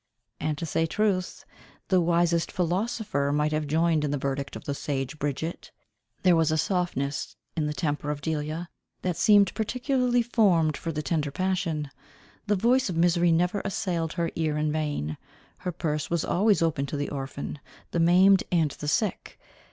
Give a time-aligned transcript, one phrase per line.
[0.39, 1.45] And to say truth,
[1.89, 5.69] the wisest philosopher might have joined in the verdict of the sage Bridget.
[6.23, 8.67] There was a softness in the temper of Delia,
[9.03, 11.91] that seemed particularly formed for the tender passion.
[12.47, 15.17] The voice of misery never assailed her ear in vain.
[15.57, 17.59] Her purse was always open to the orphan,
[17.91, 19.39] the maimed, and the sick.